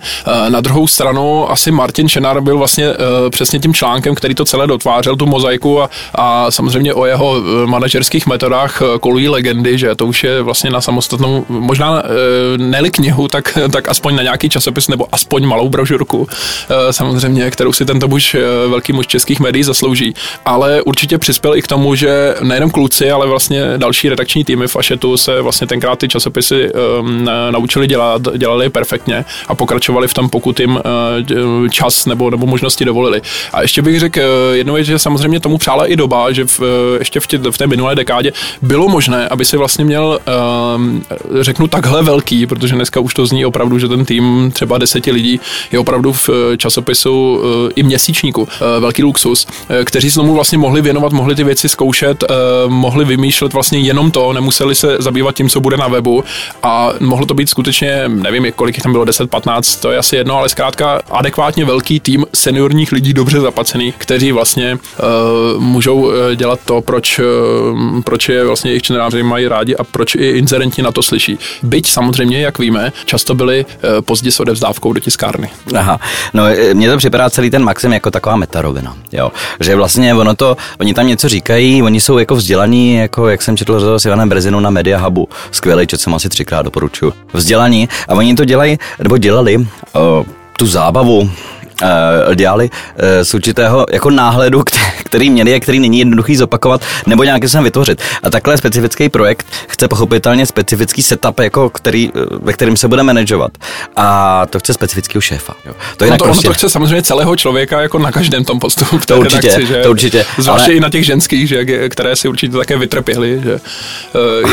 Na 0.49 0.61
druhou 0.61 0.87
stranu 0.87 1.51
asi 1.51 1.71
Martin 1.71 2.09
Šenar 2.09 2.41
byl 2.41 2.57
vlastně 2.57 2.87
přesně 3.29 3.59
tím 3.59 3.73
článkem, 3.73 4.15
který 4.15 4.35
to 4.35 4.45
celé 4.45 4.67
dotvářel, 4.67 5.15
tu 5.15 5.25
mozaiku 5.25 5.81
a, 5.81 5.89
a 6.15 6.51
samozřejmě 6.51 6.93
o 6.93 7.05
jeho 7.05 7.41
manažerských 7.65 8.27
metodách 8.27 8.81
kolují 8.99 9.29
legendy, 9.29 9.77
že 9.77 9.95
to 9.95 10.05
už 10.05 10.23
je 10.23 10.41
vlastně 10.41 10.69
na 10.69 10.81
samostatnou, 10.81 11.45
možná 11.49 12.03
ne 12.57 12.89
knihu, 12.89 13.27
tak, 13.27 13.57
tak 13.71 13.89
aspoň 13.89 14.15
na 14.15 14.23
nějaký 14.23 14.49
časopis 14.49 14.87
nebo 14.87 15.07
aspoň 15.11 15.45
malou 15.45 15.69
brožurku, 15.69 16.27
samozřejmě, 16.91 17.51
kterou 17.51 17.73
si 17.73 17.85
tento 17.85 18.07
muž, 18.07 18.35
velký 18.69 18.93
muž 18.93 19.07
českých 19.21 19.39
médií 19.39 19.63
zaslouží, 19.63 20.13
ale 20.45 20.81
určitě 20.81 21.18
přispěl 21.18 21.56
i 21.56 21.62
k 21.62 21.68
tomu, 21.68 21.95
že 21.95 22.35
nejenom 22.44 22.69
kluci, 22.69 23.12
ale 23.12 23.27
vlastně 23.27 23.77
další 23.77 24.09
redakční 24.09 24.44
týmy 24.44 24.68
v 24.68 24.75
Ašetu 24.75 25.18
se 25.18 25.41
vlastně 25.41 25.68
tenkrát 25.68 26.00
ty 26.00 26.07
časopisy 26.07 26.69
um, 26.73 27.25
naučili 27.51 27.88
dělat, 27.88 28.21
dělali 28.38 28.69
perfektně 28.69 29.25
a 29.47 29.56
pokračovali 29.56 30.07
v 30.07 30.13
tom, 30.13 30.29
pokud 30.29 30.59
jim 30.59 30.75
uh, 30.75 31.68
čas 31.68 32.06
nebo, 32.06 32.29
nebo 32.29 32.45
možnosti 32.47 32.85
dovolili. 32.85 33.21
A 33.53 33.62
ještě 33.62 33.81
bych 33.81 34.00
řekl 34.00 34.19
uh, 34.19 34.56
jednu 34.56 34.73
věc, 34.73 34.88
že 34.88 35.00
samozřejmě 35.00 35.39
tomu 35.39 35.57
přála 35.57 35.85
i 35.85 35.95
doba, 35.95 36.31
že 36.31 36.45
v, 36.45 36.59
uh, 36.59 36.65
ještě 37.00 37.19
v, 37.19 37.27
tě, 37.27 37.38
v 37.38 37.57
té 37.57 37.67
minulé 37.67 37.95
dekádě 37.95 38.33
bylo 38.62 38.88
možné, 38.88 39.27
aby 39.29 39.45
si 39.45 39.57
vlastně 39.57 39.85
měl, 39.85 40.19
um, 40.75 41.03
řeknu 41.41 41.67
takhle 41.67 42.03
velký, 42.03 42.47
protože 42.47 42.75
dneska 42.75 43.00
už 43.00 43.13
to 43.13 43.25
zní 43.25 43.45
opravdu, 43.45 43.79
že 43.79 43.88
ten 43.88 44.05
tým 44.05 44.51
třeba 44.53 44.77
deseti 44.77 45.12
lidí 45.12 45.39
je 45.72 45.79
opravdu 45.79 46.13
v 46.13 46.29
časopisu 46.57 47.12
uh, 47.12 47.72
i 47.75 47.84
měsíčníku 47.84 48.41
uh, 48.41 48.48
velký 48.79 49.03
luxus, 49.12 49.48
eh, 49.70 49.86
kteří 49.86 50.12
se 50.12 50.15
tomu 50.15 50.34
vlastně 50.34 50.58
mohli 50.58 50.82
věnovat, 50.82 51.12
mohli 51.12 51.36
ty 51.36 51.44
věci 51.44 51.70
zkoušet, 51.70 52.24
eh, 52.24 52.34
mohli 52.68 53.06
vymýšlet 53.06 53.53
vlastně 53.53 53.80
jenom 53.80 54.12
to, 54.12 54.34
nemuseli 54.34 54.75
se 54.75 54.98
zabývat 55.00 55.36
tím, 55.36 55.50
co 55.50 55.60
bude 55.60 55.77
na 55.77 55.88
webu 55.88 56.24
a 56.63 56.94
mohlo 57.00 57.25
to 57.25 57.34
být 57.34 57.50
skutečně, 57.50 58.03
nevím, 58.08 58.51
kolik 58.56 58.77
jich 58.77 58.84
tam 58.84 58.91
bylo, 58.91 59.06
10-15, 59.06 59.75
to 59.75 59.91
je 59.91 59.98
asi 59.98 60.15
jedno, 60.15 60.38
ale 60.38 60.50
zkrátka 60.50 61.01
adekvátně 61.12 61.65
velký 61.65 62.00
tým 62.00 62.25
seniorních 62.34 62.91
lidí 62.91 63.13
dobře 63.13 63.39
zaplacených, 63.39 63.96
kteří 63.98 64.32
vlastně 64.32 64.77
uh, 64.77 65.62
můžou 65.62 66.12
dělat 66.36 66.60
to, 66.65 66.82
proč, 66.82 67.20
uh, 67.20 68.01
proč 68.01 68.30
je 68.30 68.46
vlastně 68.46 68.72
jejich 68.72 68.84
čtenáři 68.84 69.24
mají 69.24 69.48
rádi 69.48 69.75
a 69.75 69.84
proč 69.84 70.15
i 70.15 70.30
inzerenti 70.30 70.82
na 70.82 70.91
to 70.91 71.01
slyší. 71.01 71.38
Byť 71.63 71.91
samozřejmě, 71.91 72.41
jak 72.41 72.60
víme, 72.60 72.91
často 73.06 73.36
byli 73.36 73.65
uh, 73.65 74.01
pozdě 74.01 74.32
s 74.32 74.39
odevzdávkou 74.39 74.94
do 74.94 75.00
tiskárny. 75.00 75.50
Aha, 75.75 76.00
no 76.34 76.44
mně 76.74 76.91
to 76.91 76.98
připadá 76.98 77.30
celý 77.30 77.50
ten 77.50 77.63
Maxim 77.63 77.94
jako 77.94 78.12
taková 78.12 78.36
metarovina. 78.36 79.00
Jo. 79.12 79.31
Že 79.60 79.75
vlastně 79.75 80.13
ono 80.13 80.36
to, 80.36 80.58
oni 80.79 80.93
tam 80.93 81.08
něco 81.08 81.29
říkají, 81.29 81.84
oni 81.84 82.01
jsou 82.01 82.17
jako 82.17 82.36
vzdělaní, 82.36 82.93
jako 82.93 83.29
jak 83.29 83.41
jsem 83.41 83.58
četl 83.58 84.00
s 84.00 84.05
Ivanem 84.05 84.29
Brezinou 84.29 84.60
na 84.60 84.70
Media 84.70 85.00
Hubu. 85.00 85.29
Skvělý, 85.51 85.88
čet 85.88 86.01
jsem 86.01 86.13
asi 86.13 86.29
třikrát 86.29 86.62
doporučuju. 86.62 87.13
Vzdělaní 87.34 87.89
a 88.08 88.13
oni 88.13 88.36
to 88.36 88.46
dělají, 88.46 88.77
nebo 89.03 89.17
dělali 89.17 89.58
uh, 89.58 89.65
tu 90.58 90.67
zábavu 90.67 91.31
uh, 91.81 92.35
dělali 92.35 92.69
uh, 92.69 93.23
z 93.23 93.33
určitého 93.33 93.85
jako 93.91 94.09
náhledu, 94.09 94.63
který 95.03 95.29
měli 95.29 95.53
a 95.53 95.59
který 95.59 95.79
není 95.79 96.00
jednoduchý 96.00 96.35
zopakovat 96.35 96.81
nebo 97.05 97.23
nějaký 97.23 97.47
sem 97.47 97.63
vytvořit. 97.63 98.01
A 98.23 98.29
takhle 98.29 98.57
specifický 98.57 99.09
projekt 99.09 99.47
chce 99.67 99.88
pochopitelně 99.88 100.45
specifický 100.45 101.01
setup, 101.03 101.39
jako 101.39 101.69
který, 101.69 102.11
ve 102.41 102.53
kterým 102.53 102.77
se 102.77 102.88
bude 102.88 103.03
manažovat. 103.03 103.51
A 103.95 104.45
to 104.50 104.59
chce 104.59 104.73
specifického 104.73 105.21
šéfa. 105.21 105.53
Jo. 105.65 105.73
To, 105.97 106.05
no 106.05 106.17
to, 106.17 106.23
prostě... 106.23 106.47
to 106.47 106.53
chce 106.53 106.69
samozřejmě 106.69 107.01
celého 107.01 107.35
člověka 107.35 107.81
jako 107.81 108.00
na 108.00 108.11
každém 108.11 108.45
tom 108.45 108.59
postu 108.59 108.85
v 108.85 109.05
té 109.05 109.13
to 109.13 109.19
určitě, 109.19 109.47
redakci, 109.47 109.65
že? 109.65 109.81
To 109.81 109.89
určitě. 109.89 110.25
Zvláště 110.38 110.71
ale... 110.71 110.73
i 110.73 110.79
na 110.79 110.89
těch 110.89 111.05
ženských, 111.05 111.50
že, 111.50 111.89
které 111.89 112.15
si 112.15 112.27
určitě 112.27 112.57
také 112.57 112.77
vytrpěly, 112.77 113.41
že 113.43 113.59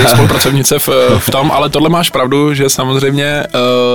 je 0.02 0.08
spolupracovnice 0.08 0.78
v, 0.78 0.88
v 1.18 1.30
tom, 1.30 1.50
ale 1.50 1.68
tohle 1.68 1.88
máš 1.88 2.10
pravdu, 2.10 2.54
že 2.54 2.68
samozřejmě... 2.70 3.44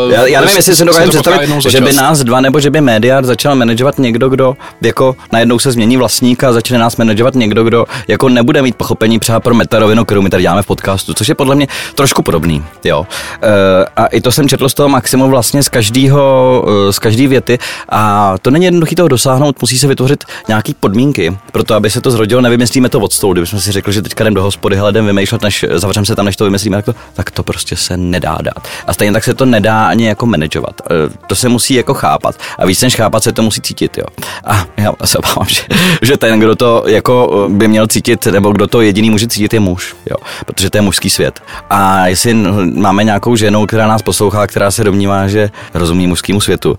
Uh, 0.06 0.14
já, 0.14 0.28
já 0.28 0.42
nevím, 0.42 0.56
jestli 0.56 0.76
si 0.76 0.86
dokážem 0.86 1.10
představit, 1.10 1.50
že 1.70 1.82
by 1.82 1.94
nás 1.94 2.24
dva 2.24 2.42
nebo 2.42 2.60
že 2.60 2.70
by 2.70 2.82
média 2.82 3.22
začal 3.26 3.56
manažovat 3.56 4.00
někdo, 4.00 4.30
kdo 4.30 4.56
jako 4.82 5.16
najednou 5.32 5.60
se 5.60 5.72
změní 5.72 5.98
vlastníka 5.98 6.50
a 6.50 6.54
začne 6.54 6.78
nás 6.78 6.98
manažovat 6.98 7.36
někdo, 7.36 7.64
kdo 7.64 7.86
jako 8.08 8.30
nebude 8.30 8.62
mít 8.62 8.76
pochopení 8.76 9.20
třeba 9.20 9.40
pro 9.40 9.54
metarovinu, 9.54 10.06
kterou 10.06 10.22
my 10.22 10.30
tady 10.30 10.44
děláme 10.44 10.62
v 10.62 10.66
podcastu, 10.66 11.14
což 11.14 11.28
je 11.30 11.36
podle 11.36 11.56
mě 11.56 11.68
trošku 11.96 12.22
podobný. 12.22 12.66
Jo. 12.84 13.08
E, 13.42 13.86
a 13.96 14.06
i 14.06 14.22
to 14.22 14.32
jsem 14.32 14.50
četl 14.50 14.70
z 14.70 14.74
toho 14.74 14.90
maximu 14.90 15.30
vlastně 15.30 15.64
z 15.64 15.70
každého, 15.70 16.66
z 16.92 17.00
každé 17.00 17.28
věty 17.28 17.58
a 17.90 18.34
to 18.42 18.52
není 18.52 18.66
jednoduché 18.66 18.96
toho 18.96 19.08
dosáhnout, 19.08 19.62
musí 19.62 19.78
se 19.78 19.88
vytvořit 19.88 20.24
nějaký 20.48 20.74
podmínky 20.74 21.38
pro 21.52 21.64
to, 21.64 21.76
aby 21.76 21.90
se 21.90 22.02
to 22.02 22.12
zrodilo. 22.12 22.42
Nevymyslíme 22.42 22.90
to 22.90 23.00
od 23.00 23.14
stolu, 23.14 23.34
kdybychom 23.34 23.60
si 23.60 23.72
řekli, 23.72 23.94
že 23.94 24.02
teďka 24.02 24.24
jdem 24.24 24.34
do 24.34 24.44
hospody, 24.44 24.76
hledem 24.76 25.06
vymýšlet, 25.06 25.42
než 25.42 25.66
zavřeme 25.72 26.06
se 26.06 26.16
tam, 26.16 26.26
než 26.26 26.36
to 26.36 26.44
vymyslíme, 26.44 26.78
tak 26.78 26.86
to, 26.86 26.96
tak 27.14 27.32
to 27.32 27.44
prostě 27.44 27.76
se 27.76 27.98
nedá 27.98 28.38
dát. 28.42 28.68
A 28.88 28.94
stejně 28.94 29.14
tak 29.14 29.24
se 29.24 29.34
to 29.34 29.46
nedá 29.46 29.88
ani 29.88 30.06
jako 30.06 30.26
manažovat. 30.26 30.82
E, 30.82 31.28
to 31.28 31.36
se 31.36 31.50
musí 31.50 31.74
jako 31.74 31.94
chápat. 31.94 32.36
A 32.58 32.66
víc 32.66 32.82
než 32.82 32.96
chápat 32.96 33.13
se 33.20 33.32
to 33.34 33.42
musí 33.42 33.62
cítit, 33.62 33.98
jo. 33.98 34.06
A 34.46 34.66
já 34.78 34.94
se 35.06 35.18
obávám, 35.18 35.48
že, 35.48 35.62
že 36.02 36.18
ten, 36.18 36.40
kdo 36.40 36.56
to 36.56 36.84
jako 36.88 37.48
by 37.50 37.68
měl 37.68 37.88
cítit, 37.88 38.26
nebo 38.26 38.52
kdo 38.52 38.68
to 38.68 38.82
jediný 38.82 39.10
může 39.10 39.28
cítit, 39.28 39.54
je 39.54 39.60
muž, 39.60 39.96
jo. 40.10 40.16
Protože 40.46 40.70
to 40.70 40.78
je 40.78 40.82
mužský 40.82 41.10
svět. 41.10 41.40
A 41.70 42.08
jestli 42.08 42.34
máme 42.76 43.04
nějakou 43.04 43.36
ženu, 43.36 43.66
která 43.66 43.88
nás 43.88 44.02
poslouchá, 44.02 44.48
která 44.48 44.72
se 44.72 44.84
domnívá, 44.84 45.28
že 45.28 45.50
rozumí 45.74 46.08
mužskému 46.08 46.42
světu. 46.42 46.78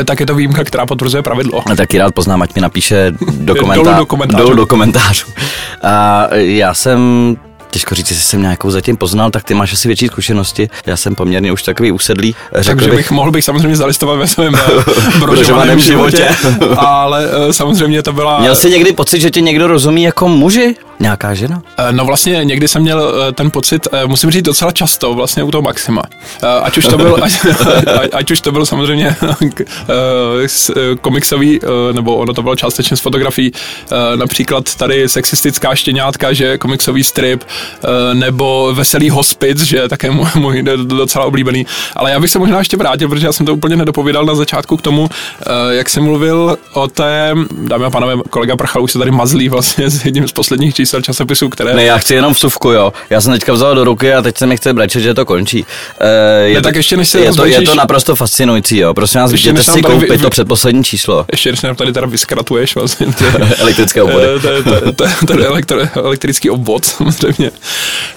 E, 0.00 0.04
tak 0.04 0.20
je 0.20 0.26
to 0.26 0.34
výjimka, 0.34 0.64
která 0.64 0.86
potvrzuje 0.86 1.22
pravidlo. 1.22 1.62
Taky 1.76 1.98
rád 1.98 2.14
poznám, 2.14 2.42
ať 2.42 2.54
mi 2.54 2.60
napíše 2.60 3.12
do, 3.32 3.54
komentá- 3.62 3.98
do 3.98 4.06
komentářů. 4.06 4.48
Do, 4.48 4.54
do 4.54 4.66
komentářů. 4.66 5.26
A 5.82 6.26
já 6.34 6.74
jsem 6.74 7.36
těžko 7.72 7.94
říct, 7.94 8.10
jestli 8.10 8.24
jsem 8.24 8.42
nějakou 8.42 8.70
zatím 8.70 8.96
poznal, 8.96 9.30
tak 9.30 9.44
ty 9.44 9.54
máš 9.54 9.72
asi 9.72 9.88
větší 9.88 10.06
zkušenosti. 10.06 10.70
Já 10.86 10.96
jsem 10.96 11.14
poměrně 11.14 11.52
už 11.52 11.62
takový 11.62 11.92
usedlý. 11.92 12.34
Takže 12.52 12.74
bych, 12.74 12.90
bych 12.90 13.10
mohl 13.10 13.30
bych 13.30 13.44
samozřejmě 13.44 13.76
zalistovat 13.76 14.18
ve 14.18 14.26
svém 14.26 14.54
eh, 14.54 15.18
brožovaném 15.18 15.80
životě, 15.80 16.28
ale 16.76 17.28
eh, 17.48 17.52
samozřejmě 17.52 18.02
to 18.02 18.12
byla... 18.12 18.40
Měl 18.40 18.56
jsi 18.56 18.70
někdy 18.70 18.92
pocit, 18.92 19.20
že 19.20 19.30
ti 19.30 19.42
někdo 19.42 19.66
rozumí 19.66 20.02
jako 20.02 20.28
muži? 20.28 20.76
Nějaká 21.00 21.34
žena? 21.34 21.62
Eh, 21.78 21.92
no 21.92 22.04
vlastně 22.04 22.40
někdy 22.44 22.68
jsem 22.68 22.82
měl 22.82 23.32
ten 23.34 23.50
pocit, 23.50 23.88
musím 24.06 24.30
říct 24.30 24.44
docela 24.44 24.72
často, 24.72 25.14
vlastně 25.14 25.42
u 25.42 25.50
toho 25.50 25.62
Maxima. 25.62 26.02
Ať 26.62 26.78
už 26.78 26.86
to 26.86 26.96
byl, 26.96 27.16
ať, 27.22 27.32
ať 28.12 28.30
už 28.30 28.40
to 28.40 28.52
byl 28.52 28.66
samozřejmě 28.66 29.16
komiksový, 31.00 31.60
nebo 31.92 32.16
ono 32.16 32.34
to 32.34 32.42
bylo 32.42 32.56
částečně 32.56 32.96
z 32.96 33.00
fotografií, 33.00 33.52
například 34.16 34.74
tady 34.74 35.08
sexistická 35.08 35.74
štěňátka, 35.74 36.32
že 36.32 36.58
komiksový 36.58 37.04
strip, 37.04 37.44
nebo 38.12 38.74
Veselý 38.74 39.10
hospic, 39.10 39.62
že 39.62 39.76
je 39.76 39.88
také 39.88 40.10
můj, 40.10 40.26
můj 40.34 40.62
docela 40.76 41.24
oblíbený. 41.24 41.66
Ale 41.96 42.10
já 42.10 42.20
bych 42.20 42.30
se 42.30 42.38
možná 42.38 42.58
ještě 42.58 42.76
vrátil, 42.76 43.08
protože 43.08 43.26
já 43.26 43.32
jsem 43.32 43.46
to 43.46 43.54
úplně 43.54 43.76
nedopovídal 43.76 44.24
na 44.24 44.34
začátku 44.34 44.76
k 44.76 44.82
tomu, 44.82 45.08
eh, 45.40 45.74
jak 45.74 45.90
jsem 45.90 46.04
mluvil 46.04 46.56
o 46.72 46.88
té, 46.88 47.34
dámy 47.66 47.84
a 47.84 47.90
pánové, 47.90 48.16
kolega 48.30 48.56
Prchal 48.56 48.82
už 48.82 48.92
se 48.92 48.98
tady 48.98 49.10
mazlí 49.10 49.48
vlastně 49.48 49.90
s 49.90 50.04
jedním 50.04 50.28
z 50.28 50.32
posledních 50.32 50.74
čísel 50.74 51.02
časopisů, 51.02 51.48
které... 51.48 51.74
Ne, 51.74 51.84
já 51.84 51.98
chci 51.98 52.14
jenom 52.14 52.32
vsuvku, 52.32 52.70
jo. 52.70 52.92
Já 53.10 53.20
jsem 53.20 53.32
teďka 53.32 53.52
vzal 53.52 53.74
do 53.74 53.84
ruky 53.84 54.14
a 54.14 54.22
teď 54.22 54.38
se 54.38 54.46
mi 54.46 54.56
chce 54.56 54.72
brečet, 54.72 55.00
že 55.00 55.14
to 55.14 55.24
končí. 55.24 55.66
E, 56.00 56.42
je, 56.44 56.54
ne, 56.54 56.60
to, 56.60 56.68
tak 56.68 56.76
ještě 56.76 56.96
než 56.96 57.08
se 57.08 57.20
je, 57.20 57.32
to, 57.32 57.46
je 57.46 57.62
to 57.62 57.74
naprosto 57.74 58.16
fascinující, 58.16 58.78
jo. 58.78 58.94
Prosím 58.94 59.20
vás, 59.20 59.32
jděte 59.32 59.62
si 59.62 59.82
koupit 59.82 60.10
vy, 60.10 60.18
to 60.18 60.30
předposlední 60.30 60.84
číslo. 60.84 61.26
Ještě 61.32 61.50
než 61.50 61.62
nám 61.62 61.76
tady 61.76 61.92
teda 61.92 62.06
vyskratuješ 62.06 62.74
vlastně. 62.74 63.06
Elektrické 63.58 64.02
obory. 64.02 64.26
Ten 65.26 65.90
elektrický 65.94 66.50
obvod 66.50 66.84
samozřejmě. 66.84 67.50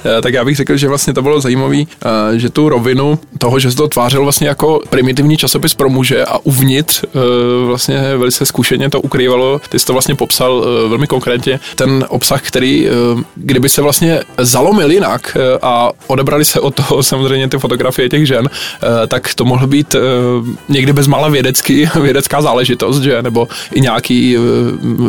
Eh, 0.06 0.22
tak 0.22 0.34
já 0.34 0.46
bych 0.46 0.56
řekl, 0.56 0.77
že 0.77 0.88
vlastně 0.88 1.13
to 1.13 1.22
bylo 1.22 1.42
zajímavé, 1.42 1.77
eh, 1.77 2.39
že 2.39 2.50
tu 2.50 2.70
rovinu 2.70 3.20
toho, 3.38 3.60
že 3.60 3.72
se 3.72 3.77
to 3.77 3.88
tvářil 3.88 4.24
vlastně 4.24 4.48
jako 4.48 4.82
primitivní 4.89 5.38
časopis 5.38 5.74
pro 5.74 5.89
muže 5.89 6.25
a 6.25 6.38
uvnitř 6.44 7.04
eh, 7.04 7.20
vlastně 7.65 8.18
velice 8.18 8.46
zkušeně 8.46 8.89
to 8.89 9.01
ukrývalo. 9.01 9.62
Ty 9.70 9.80
jsi 9.80 9.86
to 9.86 9.94
vlastně 9.94 10.15
popsal 10.15 10.65
velmi 10.88 11.08
konkrétně. 11.08 11.60
Ten 11.75 12.06
obsah, 12.10 12.42
který, 12.42 12.88
kdyby 13.36 13.70
se 13.70 13.82
vlastně 13.82 14.22
zalomil 14.38 14.92
jinak 14.92 15.38
a 15.62 15.89
odebrali 16.08 16.46
se 16.46 16.60
od 16.60 16.75
toho 16.75 17.04
samozřejmě 17.04 17.48
ty 17.48 17.58
fotografie 17.58 18.10
těch 18.10 18.27
žen, 18.27 18.50
tak 19.08 19.34
to 19.34 19.46
mohl 19.46 19.68
být 19.68 19.96
někdy 20.70 20.94
bezmála 20.94 21.30
vědecký, 21.30 21.89
vědecká 22.01 22.42
záležitost, 22.42 23.01
že? 23.01 23.22
Nebo 23.22 23.48
i 23.74 23.82
nějaký 23.82 24.38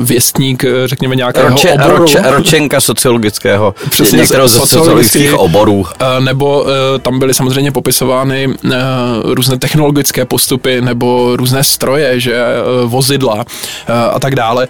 věstník, 0.02 0.64
řekněme, 0.84 1.16
nějakého 1.16 1.48
Roče, 1.48 1.72
oboru. 1.72 1.96
Roče, 1.96 2.22
ročenka 2.24 2.80
sociologického. 2.80 3.74
Přesně 3.90 4.15
některého 4.16 4.48
ze 4.48 4.58
sociologických 4.58 5.34
oborů. 5.34 5.86
Eh, 6.00 6.20
nebo 6.20 6.66
eh, 6.68 6.98
tam 6.98 7.18
byly 7.18 7.34
samozřejmě 7.34 7.72
popisovány 7.72 8.48
eh, 8.48 8.76
různé 9.22 9.58
technologické 9.58 10.24
postupy 10.24 10.80
nebo 10.80 11.36
různé 11.36 11.64
stroje, 11.64 12.20
že 12.20 12.44
vozidla 12.84 13.44
a 14.12 14.20
tak 14.20 14.34
dále. 14.34 14.68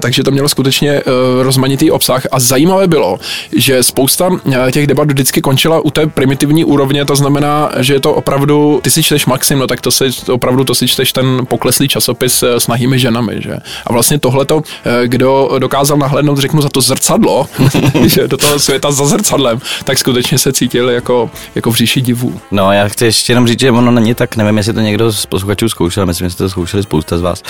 Takže 0.00 0.22
to 0.22 0.30
mělo 0.30 0.48
skutečně 0.48 1.02
rozmanitý 1.42 1.90
obsah 1.90 2.26
a 2.32 2.40
zajímavé 2.40 2.86
bylo, 2.86 3.18
že 3.56 3.82
spousta 3.82 4.30
těch 4.72 4.86
debat 4.86 5.08
vždycky 5.08 5.40
končila 5.40 5.80
u 5.80 5.90
té 5.90 6.06
primitivní 6.06 6.64
úrovně, 6.64 7.04
to 7.04 7.16
znamená, 7.16 7.70
že 7.78 7.94
je 7.94 8.00
to 8.00 8.14
opravdu, 8.14 8.80
ty 8.82 8.90
si 8.90 9.02
čteš 9.02 9.26
Maxim, 9.26 9.58
no 9.58 9.66
tak 9.66 9.80
to 9.80 9.90
si 9.90 10.04
opravdu 10.32 10.64
to 10.64 10.74
si 10.74 10.88
čteš 10.88 11.12
ten 11.12 11.46
pokleslý 11.48 11.88
časopis 11.88 12.42
s 12.42 12.66
nahými 12.68 12.98
ženami, 12.98 13.32
že? 13.38 13.56
A 13.86 13.92
vlastně 13.92 14.18
tohleto, 14.18 14.62
kdo 15.06 15.50
dokázal 15.58 15.98
nahlédnout, 15.98 16.38
řeknu 16.38 16.62
za 16.62 16.68
to 16.68 16.80
zrcadlo, 16.80 17.46
že 18.06 18.28
do 18.28 18.36
toho 18.36 18.58
světa 18.58 18.75
za 18.90 19.06
zrcadlem, 19.06 19.60
tak 19.84 19.98
skutečně 19.98 20.38
se 20.38 20.52
cítil 20.52 20.90
jako, 20.90 21.30
jako 21.54 21.70
v 21.70 21.74
říši 21.74 22.00
divů. 22.00 22.40
No, 22.50 22.72
já 22.72 22.88
chci 22.88 23.04
ještě 23.04 23.32
jenom 23.32 23.46
říct, 23.46 23.60
že 23.60 23.70
ono 23.70 23.90
není 23.90 24.14
tak, 24.14 24.36
nevím, 24.36 24.56
jestli 24.56 24.72
to 24.72 24.80
někdo 24.80 25.12
z 25.12 25.26
posluchačů 25.26 25.68
zkoušel, 25.68 26.06
myslím, 26.06 26.26
že 26.28 26.30
jste 26.30 26.44
to 26.44 26.50
zkoušeli 26.50 26.82
spousta 26.82 27.18
z 27.18 27.20
vás. 27.20 27.42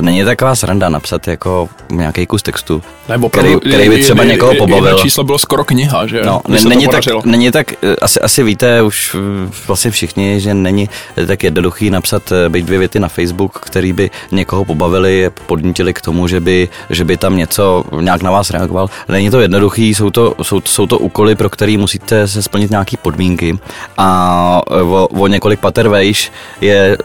Není 0.00 0.24
taková 0.24 0.54
sranda 0.54 0.88
napsat 0.88 1.28
jako 1.28 1.68
nějaký 1.90 2.26
kus 2.26 2.42
textu, 2.42 2.82
Nebo 3.08 3.28
který, 3.28 3.56
který 3.60 3.88
by 3.88 4.02
třeba 4.02 4.22
je, 4.22 4.28
někoho 4.28 4.52
je, 4.52 4.58
pobavil. 4.58 4.86
Jedno 4.86 5.02
číslo 5.02 5.24
bylo 5.24 5.38
skoro 5.38 5.64
kniha, 5.64 6.06
že? 6.06 6.22
No, 6.26 6.40
ne, 6.48 6.58
není, 6.68 6.88
tak, 6.88 7.04
není 7.24 7.50
tak, 7.50 7.72
eh, 7.72 7.96
asi, 7.96 8.20
asi 8.20 8.42
víte 8.42 8.82
už 8.82 9.16
eh, 9.18 9.50
vlastně 9.66 9.90
všichni, 9.90 10.40
že 10.40 10.54
není 10.54 10.88
tak 11.26 11.42
jednoduchý 11.44 11.90
napsat 11.90 12.32
eh, 12.32 12.48
být 12.48 12.66
dvě 12.66 12.78
věty 12.78 13.00
na 13.00 13.08
Facebook, 13.08 13.58
který 13.58 13.92
by 13.92 14.10
někoho 14.32 14.64
pobavili, 14.64 15.30
podnítili 15.46 15.94
k 15.94 16.00
tomu, 16.00 16.28
že 16.28 16.40
by, 16.40 16.68
že 16.90 17.04
by 17.04 17.16
tam 17.16 17.36
něco 17.36 17.84
nějak 18.00 18.22
na 18.22 18.30
vás 18.30 18.50
reagoval. 18.50 18.90
Není 19.08 19.30
to 19.30 19.40
jednoduchý, 19.40 19.94
jsou 19.94 20.10
to, 20.10 20.34
jsou, 20.42 20.60
jsou 20.68 20.86
to 20.86 20.98
úkoly, 20.98 21.34
pro 21.34 21.50
který 21.50 21.76
musíte 21.76 22.28
se 22.28 22.42
splnit 22.42 22.70
nějaké 22.70 22.96
podmínky 22.96 23.58
a 23.96 24.60
o, 24.68 25.06
o 25.06 25.26
několik 25.26 25.60
pater 25.60 25.88
vejš 25.88 26.32
je, 26.60 26.98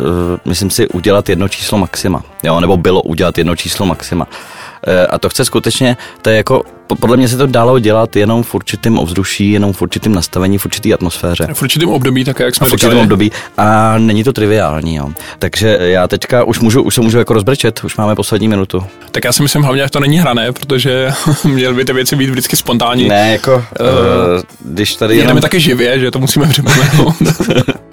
myslím 0.46 0.70
si, 0.70 0.88
udělat 0.88 1.30
jedno 1.30 1.48
číslo 1.48 1.78
maxima, 1.78 2.24
jo, 2.44 2.60
nebo 2.60 2.78
bylo 2.78 3.02
udělat 3.02 3.38
jedno 3.38 3.56
číslo 3.56 3.86
maxima. 3.86 4.28
E, 4.88 5.08
a 5.08 5.18
to 5.18 5.30
chce 5.30 5.46
skutečně, 5.46 5.98
to 6.22 6.30
je 6.30 6.38
jako 6.38 6.64
podle 6.96 7.18
mě 7.18 7.28
se 7.28 7.38
to 7.38 7.48
dalo 7.48 7.80
dělat 7.80 8.16
jenom 8.16 8.44
v 8.44 8.56
určitém 8.56 9.00
ovzduší, 9.00 9.52
jenom 9.52 9.74
v 9.74 9.82
určitém 9.82 10.14
nastavení, 10.14 10.58
v 10.58 10.66
určité 10.66 10.94
atmosféře. 10.94 11.48
V 11.54 11.62
určitém 11.62 11.90
období, 11.90 12.24
také 12.24 12.44
jak 12.44 12.56
jsme 12.56 12.68
v 12.68 12.74
určitém 12.74 12.98
období. 12.98 13.32
A 13.58 13.98
není 13.98 14.24
to 14.24 14.34
triviální. 14.34 14.96
Jo. 14.96 15.10
Takže 15.40 15.78
já 15.82 16.08
teďka 16.08 16.44
už 16.44 16.60
můžu, 16.60 16.82
už 16.84 16.96
se 16.96 17.02
můžu 17.02 17.18
jako 17.18 17.34
rozbrečet, 17.34 17.84
už 17.84 17.98
máme 17.98 18.16
poslední 18.16 18.48
minutu. 18.48 18.84
Tak 19.12 19.24
já 19.24 19.32
si 19.32 19.42
myslím 19.44 19.64
hlavně, 19.64 19.84
že 19.84 19.90
to 19.90 20.00
není 20.00 20.20
hrané, 20.20 20.52
protože 20.52 21.12
měly 21.44 21.74
by 21.74 21.86
ty 21.86 21.94
věci 21.94 22.16
být 22.16 22.30
vždycky 22.30 22.58
spontánní. 22.58 23.08
Ne, 23.08 23.32
jako, 23.32 23.56
uh, 23.56 23.66
když 24.66 24.96
tady 24.96 25.14
jenom... 25.14 25.24
Jedeme 25.24 25.42
také 25.42 25.60
živě, 25.60 26.00
že 26.00 26.12
to 26.12 26.20
musíme 26.20 26.48
připomenout. 26.50 27.16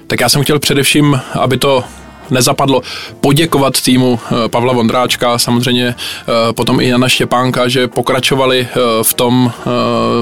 tak 0.06 0.20
já 0.20 0.28
jsem 0.28 0.42
chtěl 0.42 0.58
především, 0.58 1.20
aby 1.32 1.58
to 1.58 1.84
nezapadlo. 2.30 2.82
Poděkovat 3.20 3.80
týmu 3.80 4.20
eh, 4.24 4.48
Pavla 4.48 4.72
Vondráčka, 4.72 5.38
samozřejmě 5.38 5.86
eh, 5.88 6.52
potom 6.52 6.80
i 6.80 6.88
Jana 6.88 7.08
Štěpánka, 7.08 7.68
že 7.68 7.88
pokračovali 7.88 8.68
eh, 8.70 8.78
v 9.02 9.14
tom, 9.14 9.52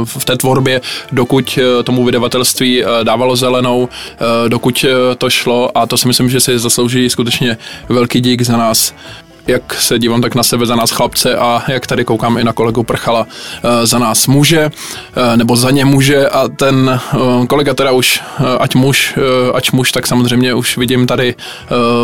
v 0.04 0.24
té 0.24 0.36
tvorbě, 0.36 0.80
dokud 1.12 1.58
tomu 1.84 2.04
vydavatelství 2.04 2.84
dávalo 3.02 3.36
zelenou, 3.36 3.88
dokud 4.48 4.84
to 5.18 5.30
šlo. 5.30 5.78
A 5.78 5.86
to 5.86 5.96
si 5.96 6.08
myslím, 6.08 6.30
že 6.30 6.40
si 6.40 6.58
zaslouží 6.58 7.10
skutečně 7.10 7.56
velký 7.88 8.20
dík 8.20 8.42
za 8.42 8.56
nás 8.56 8.94
jak 9.46 9.74
se 9.74 9.98
dívám 9.98 10.22
tak 10.22 10.34
na 10.34 10.42
sebe 10.42 10.66
za 10.66 10.76
nás 10.76 10.90
chlapce 10.90 11.36
a 11.36 11.62
jak 11.68 11.86
tady 11.86 12.04
koukám 12.04 12.38
i 12.38 12.44
na 12.44 12.52
kolegu 12.52 12.82
Prchala 12.82 13.26
za 13.82 13.98
nás 13.98 14.26
muže, 14.26 14.70
nebo 15.36 15.56
za 15.56 15.70
ně 15.70 15.84
muže 15.84 16.28
a 16.28 16.48
ten 16.48 17.00
kolega 17.48 17.74
teda 17.74 17.92
už, 17.92 18.22
ať 18.58 18.74
muž, 18.74 19.18
ať 19.54 19.72
muž, 19.72 19.92
tak 19.92 20.06
samozřejmě 20.06 20.54
už 20.54 20.76
vidím 20.76 21.06
tady 21.06 21.34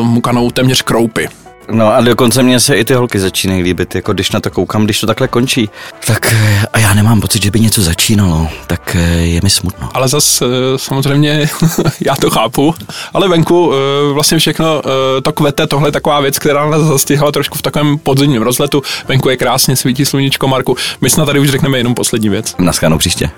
mu 0.03 0.21
kanou 0.21 0.51
téměř 0.51 0.83
kroupy. 0.83 1.29
No 1.71 1.95
a 1.95 2.01
dokonce 2.01 2.43
mě 2.43 2.61
se 2.61 2.77
i 2.77 2.85
ty 2.85 2.95
holky 2.95 3.19
začínají 3.19 3.63
líbit, 3.63 3.95
jako 3.95 4.13
když 4.13 4.33
na 4.33 4.41
to 4.41 4.51
koukám, 4.51 4.85
když 4.85 5.01
to 5.01 5.07
takhle 5.07 5.29
končí. 5.29 5.71
Tak 6.07 6.33
eh, 6.33 6.67
a 6.73 6.79
já 6.79 6.95
nemám 6.95 7.21
pocit, 7.21 7.43
že 7.43 7.51
by 7.51 7.61
něco 7.61 7.83
začínalo, 7.83 8.49
tak 8.67 8.97
eh, 8.97 9.01
je 9.09 9.41
mi 9.43 9.51
smutno. 9.51 9.89
Ale 9.95 10.09
zas 10.09 10.43
eh, 10.43 10.47
samozřejmě 10.77 11.49
já 12.07 12.17
to 12.17 12.31
chápu, 12.31 12.75
ale 13.15 13.29
venku 13.29 13.73
vlastně 14.13 14.39
všechno 14.39 14.83
to 15.23 15.33
kvete, 15.33 15.67
tohle 15.67 15.89
je 15.89 15.93
taková 15.93 16.21
věc, 16.21 16.39
která 16.39 16.71
nás 16.71 16.83
zastihla 16.83 17.33
trošku 17.33 17.59
v 17.59 17.63
takovém 17.63 17.99
podzimním 17.99 18.43
rozletu. 18.43 18.83
Venku 19.09 19.29
je 19.29 19.37
krásně, 19.37 19.77
svítí 19.77 20.05
sluníčko, 20.05 20.49
Marku. 20.49 20.77
My 21.01 21.11
snad 21.11 21.27
tady 21.27 21.41
už 21.41 21.51
řekneme 21.51 21.79
jenom 21.79 21.95
poslední 21.95 22.29
věc. 22.29 22.55
Naschledanou 22.59 22.99
příště. 22.99 23.31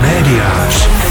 Médiář. 0.00 1.09